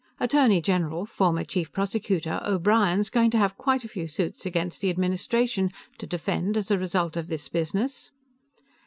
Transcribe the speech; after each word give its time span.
Attorney 0.19 0.61
General 0.63 1.05
former 1.05 1.43
Chief 1.43 1.71
Prosecutor 1.71 2.41
O'Brien's 2.43 3.11
going 3.11 3.29
to 3.29 3.37
have 3.37 3.55
quite 3.55 3.83
a 3.83 3.87
few 3.87 4.07
suits 4.07 4.47
against 4.47 4.81
the 4.81 4.89
administration 4.89 5.69
to 5.99 6.07
defend 6.07 6.57
as 6.57 6.71
a 6.71 6.79
result 6.79 7.15
of 7.15 7.27
this 7.27 7.49
business." 7.49 8.09